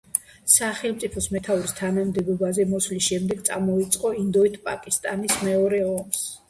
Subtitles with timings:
[0.53, 6.31] სახელმწიფოს მეთაურის თანამდებობაზე მოსვლის შემდეგ წამოიწყო ინდოეთ-პაკისტანის მეორე ომს.